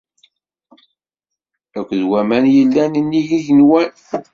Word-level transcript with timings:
Akked 1.79 2.01
waman 2.11 2.45
yellan 2.55 2.93
nnig 3.03 3.29
yigenwan! 3.33 3.89